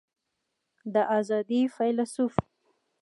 [0.93, 2.33] د آزادۍ فیلیسوف